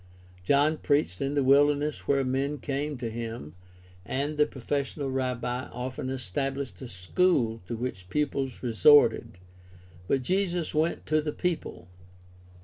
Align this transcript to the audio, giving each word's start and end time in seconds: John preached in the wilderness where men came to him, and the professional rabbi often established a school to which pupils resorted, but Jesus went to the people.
John 0.43 0.77
preached 0.77 1.21
in 1.21 1.35
the 1.35 1.43
wilderness 1.43 2.07
where 2.07 2.25
men 2.25 2.57
came 2.57 2.97
to 2.97 3.09
him, 3.11 3.53
and 4.03 4.35
the 4.35 4.47
professional 4.47 5.11
rabbi 5.11 5.65
often 5.69 6.09
established 6.09 6.81
a 6.81 6.87
school 6.87 7.61
to 7.67 7.75
which 7.77 8.09
pupils 8.09 8.63
resorted, 8.63 9.37
but 10.07 10.23
Jesus 10.23 10.73
went 10.73 11.05
to 11.05 11.21
the 11.21 11.31
people. 11.33 11.87